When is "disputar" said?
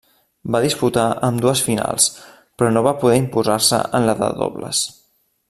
0.61-1.03